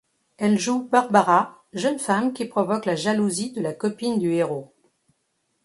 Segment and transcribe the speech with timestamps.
[0.39, 4.73] Elle joue Barbara, jeune femme qui provoque la jalousie de la copine du héros.